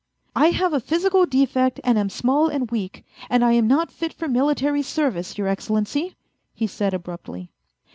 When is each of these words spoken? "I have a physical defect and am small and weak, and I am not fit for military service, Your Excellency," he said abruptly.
"I 0.35 0.47
have 0.47 0.73
a 0.73 0.79
physical 0.79 1.27
defect 1.27 1.79
and 1.83 1.95
am 1.99 2.09
small 2.09 2.47
and 2.47 2.71
weak, 2.71 3.05
and 3.29 3.45
I 3.45 3.51
am 3.51 3.67
not 3.67 3.91
fit 3.91 4.11
for 4.13 4.27
military 4.27 4.81
service, 4.81 5.37
Your 5.37 5.47
Excellency," 5.47 6.15
he 6.55 6.65
said 6.65 6.95
abruptly. 6.95 7.51